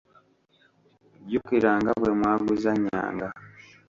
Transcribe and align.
Jjukira 1.23 1.71
nga 1.79 1.91
bwe 1.99 2.11
mwaguzannyanga. 2.19 3.27